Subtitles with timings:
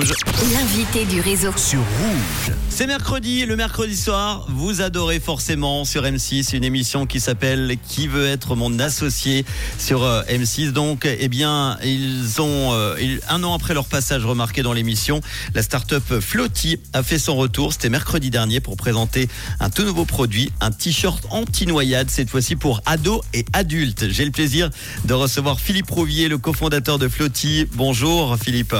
[0.00, 0.12] Rouge.
[0.52, 1.52] L'invité du réseau.
[1.56, 2.54] Sur Rouge.
[2.68, 8.06] C'est mercredi, le mercredi soir, vous adorez forcément sur M6 une émission qui s'appelle Qui
[8.06, 9.44] veut être mon associé
[9.78, 10.70] sur euh, M6.
[10.70, 12.96] Donc, eh bien, ils ont euh,
[13.28, 15.20] un an après leur passage remarqué dans l'émission,
[15.54, 17.72] la start-up Flotti a fait son retour.
[17.72, 19.28] C'était mercredi dernier pour présenter
[19.58, 24.08] un tout nouveau produit, un t-shirt anti-noyade, cette fois-ci pour ados et adultes.
[24.08, 24.70] J'ai le plaisir
[25.04, 27.66] de recevoir Philippe Rouvier, le cofondateur de Flotti.
[27.74, 28.74] Bonjour Philippe.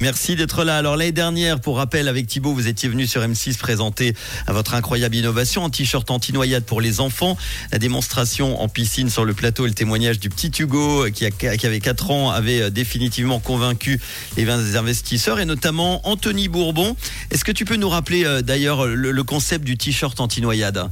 [0.00, 0.78] Merci d'être là.
[0.78, 4.14] Alors l'année dernière, pour rappel, avec Thibaut, vous étiez venu sur M6 présenter
[4.48, 7.36] votre incroyable innovation, un t-shirt anti-noyade pour les enfants,
[7.72, 11.30] la démonstration en piscine sur le plateau et le témoignage du petit Hugo qui, a-
[11.30, 14.00] qui avait 4 ans avait euh, définitivement convaincu
[14.36, 16.96] les investisseurs et notamment Anthony Bourbon.
[17.30, 20.88] Est-ce que tu peux nous rappeler euh, d'ailleurs le, le concept du t-shirt anti-noyade?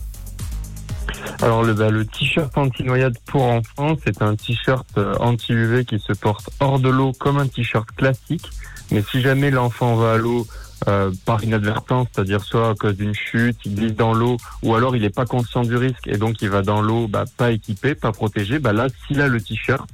[1.43, 6.13] Alors le, bah, le t-shirt anti-noyade pour enfants, c'est un t-shirt euh, anti-UV qui se
[6.13, 8.49] porte hors de l'eau comme un t-shirt classique.
[8.93, 10.47] Mais si jamais l'enfant va à l'eau
[10.87, 14.95] euh, par inadvertance, c'est-à-dire soit à cause d'une chute, il glisse dans l'eau, ou alors
[14.95, 17.97] il n'est pas conscient du risque et donc il va dans l'eau bah, pas équipé,
[17.97, 19.89] pas protégé, bah là s'il a le t-shirt,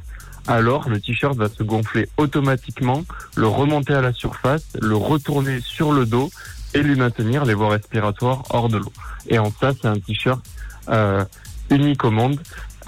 [0.47, 3.05] alors le t-shirt va se gonfler automatiquement,
[3.37, 6.31] le remonter à la surface, le retourner sur le dos
[6.75, 8.93] et lui maintenir les voies respiratoires hors de l'eau.
[9.29, 10.43] Et en ça, c'est un t-shirt
[10.89, 11.25] euh,
[11.71, 12.39] unique au monde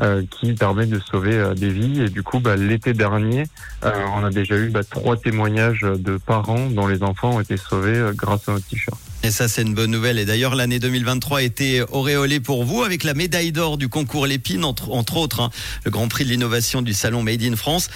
[0.01, 2.01] euh, qui permet de sauver euh, des vies.
[2.01, 3.45] Et du coup, bah, l'été dernier,
[3.85, 7.59] euh, on a déjà eu bah, trois témoignages de parents dont les enfants ont été
[7.59, 8.99] sauvés grâce à notre t-shirt.
[9.23, 10.19] Et ça, c'est une bonne nouvelle.
[10.19, 14.27] Et d'ailleurs, l'année 2023 a été auréolée pour vous avec la médaille d'or du concours
[14.27, 15.51] Lépine, entre, autres, hein,
[15.85, 17.91] le Grand Prix de l'innovation du salon Made in France.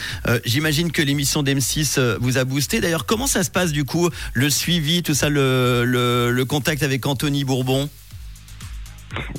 [0.44, 2.82] J'imagine que l'émission d'M6 euh, vous a boosté.
[2.82, 7.06] D'ailleurs, comment ça se passe du coup, le suivi, tout ça, le, le contact avec
[7.06, 7.88] Anthony Bourbon?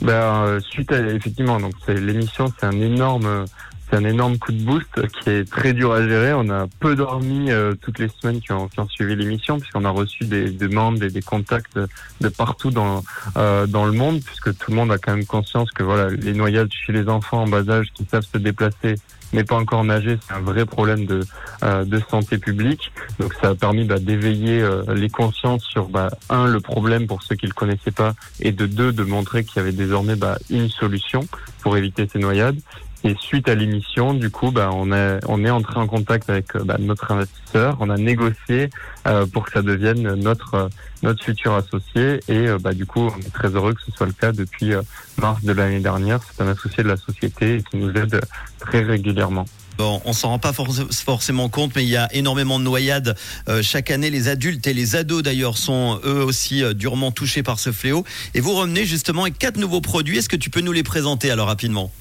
[0.01, 3.45] Ben, euh, suite à effectivement, donc c'est l'émission, c'est un énorme,
[3.89, 6.33] c'est un énorme coup de boost qui est très dur à gérer.
[6.33, 9.85] On a peu dormi euh, toutes les semaines qui ont, qui ont suivi l'émission, puisqu'on
[9.85, 11.79] a reçu des demandes et des contacts
[12.21, 13.03] de partout dans
[13.37, 16.33] euh, dans le monde, puisque tout le monde a quand même conscience que voilà, les
[16.33, 18.95] noyades chez les enfants en bas âge qui savent se déplacer
[19.33, 21.19] mais pas encore nager, c'est un vrai problème de
[21.63, 22.91] euh, de santé publique.
[23.19, 27.21] Donc ça a permis bah, d'éveiller euh, les consciences sur bah, un le problème pour
[27.21, 30.37] ceux qui le connaissaient pas et de deux de montrer qu'il y avait désormais bah,
[30.49, 31.27] une solution
[31.61, 32.59] pour éviter ces noyades.
[33.07, 36.77] Et suite à l'émission, du coup, bah, on est entré en contact avec euh, bah,
[36.79, 37.77] notre investisseur.
[37.79, 38.71] On a négocié
[39.05, 40.69] euh, pour que ça devienne notre
[41.03, 42.19] euh, futur associé.
[42.27, 44.71] Et bah, du coup, on est très heureux que ce soit le cas depuis
[45.17, 46.19] mars de l'année dernière.
[46.23, 48.19] C'est un associé de la société qui nous aide
[48.59, 49.45] très régulièrement.
[49.77, 53.15] Bon, on s'en rend pas forc- forcément compte, mais il y a énormément de noyades
[53.61, 54.09] chaque année.
[54.09, 58.03] Les adultes et les ados d'ailleurs sont eux aussi durement touchés par ce fléau.
[58.33, 60.17] Et vous revenez justement avec quatre nouveaux produits.
[60.17, 61.91] Est-ce que tu peux nous les présenter alors rapidement?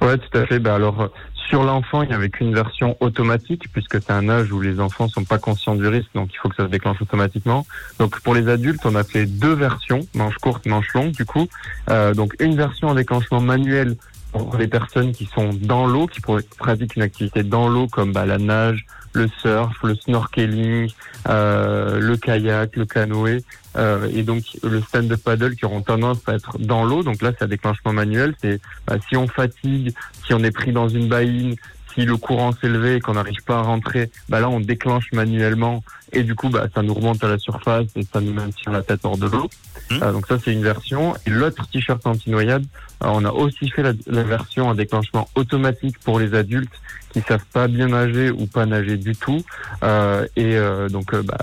[0.00, 0.58] Ouais, tout à fait.
[0.58, 1.08] Bah alors euh,
[1.48, 5.08] sur l'enfant, il n'y avait qu'une version automatique puisque c'est un âge où les enfants
[5.08, 7.66] sont pas conscients du risque, donc il faut que ça se déclenche automatiquement.
[7.98, 11.48] Donc pour les adultes, on a fait deux versions, manche courte, manche longue, du coup.
[11.90, 13.96] Euh, donc une version en déclenchement manuel
[14.32, 16.20] pour les personnes qui sont dans l'eau, qui
[16.58, 20.90] pratiquent une activité dans l'eau comme bah, la nage, le surf, le snorkeling,
[21.28, 23.42] euh, le kayak, le canoë,
[23.76, 27.02] euh, et donc le stand-up paddle qui auront tendance à être dans l'eau.
[27.02, 28.34] Donc là, c'est un déclenchement manuel.
[28.40, 29.94] C'est bah, si on fatigue,
[30.26, 31.56] si on est pris dans une baïne,
[31.94, 35.82] si le courant levé et qu'on n'arrive pas à rentrer, bah là, on déclenche manuellement
[36.12, 38.82] et du coup, bah, ça nous remonte à la surface et ça nous maintient la
[38.82, 39.50] tête hors de l'eau.
[39.90, 40.02] Mmh.
[40.02, 41.14] Euh, donc ça, c'est une version.
[41.26, 42.64] Et l'autre t-shirt anti-noyade,
[43.04, 46.72] euh, on a aussi fait la, la version en déclenchement automatique pour les adultes
[47.12, 49.42] qui savent pas bien nager ou pas nager du tout.
[49.82, 51.38] Euh, et euh, donc, euh, bah,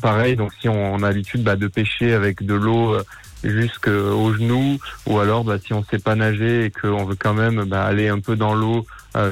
[0.00, 2.96] pareil, donc si on, on a l'habitude bah, de pêcher avec de l'eau
[3.44, 7.64] jusqu'aux genoux, ou alors bah, si on sait pas nager et qu'on veut quand même
[7.64, 8.84] bah, aller un peu dans l'eau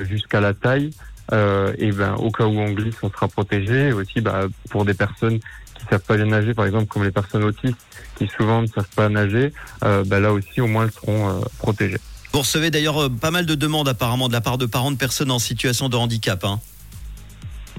[0.08, 0.90] jusqu'à la taille,
[1.32, 3.88] euh, et ben au cas où on glisse, on sera protégé.
[3.88, 7.10] Et aussi, bah, pour des personnes qui savent pas bien nager, par exemple comme les
[7.10, 7.76] personnes autistes
[8.16, 9.52] qui souvent ne savent pas nager,
[9.84, 12.00] euh, bah, là aussi au moins elles seront euh, protégées.
[12.32, 14.96] Vous recevez d'ailleurs euh, pas mal de demandes apparemment de la part de parents de
[14.96, 16.44] personnes en situation de handicap.
[16.44, 16.60] Hein.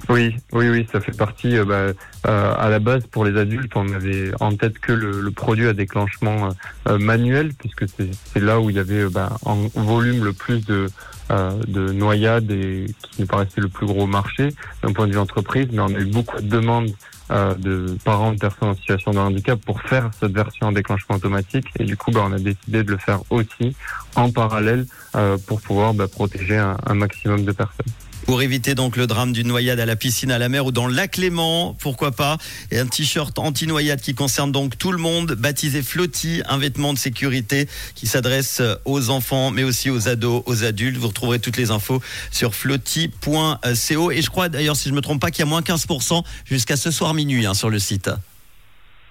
[0.09, 1.57] Oui, oui, oui, ça fait partie.
[1.57, 1.93] euh, bah,
[2.27, 5.73] euh, à la base, pour les adultes, on avait en tête que le, produit à
[5.73, 6.51] déclenchement euh,
[6.89, 10.89] euh, manuel, puisque c'est là où il y avait bah, en volume le plus de,
[11.29, 15.67] de noyades et qui nous paraissait le plus gros marché d'un point de vue entreprise.
[15.71, 16.91] Mais on a eu beaucoup de demandes
[17.29, 21.67] de parents de personnes en situation de handicap pour faire cette version en déclenchement automatique.
[21.79, 23.75] Et du coup, bah, on a décidé de le faire aussi
[24.15, 24.85] en parallèle
[25.47, 27.91] pour pouvoir bah, protéger un maximum de personnes.
[28.27, 30.85] Pour éviter donc le drame d'une noyade à la piscine, à la mer ou dans
[30.85, 32.37] le lac Léman, pourquoi pas.
[32.71, 36.99] Et un t-shirt anti-noyade qui concerne donc tout le monde, baptisé Flotti, un vêtement de
[36.99, 40.97] sécurité qui s'adresse aux enfants, mais aussi aux ados, aux adultes.
[40.97, 44.11] Vous retrouverez toutes les infos sur flotti.co.
[44.11, 46.75] Et je crois d'ailleurs, si je me trompe pas, qu'il y a moins 15% jusqu'à
[46.75, 48.09] ce soir minuit hein, sur le site.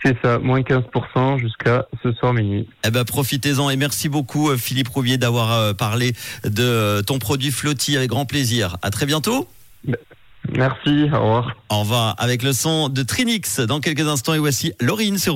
[0.04, 2.68] C'est ça, moins 15% jusqu'à ce soir minuit.
[2.84, 6.12] Eh ben, profitez-en et merci beaucoup euh, Philippe Rouvier d'avoir euh, parlé
[6.44, 8.76] de euh, ton produit Flotti avec grand plaisir.
[8.82, 9.48] À très bientôt.
[10.52, 11.56] Merci, au revoir.
[11.70, 15.34] Au revoir avec le son de Trinix dans quelques instants et voici Laurine sur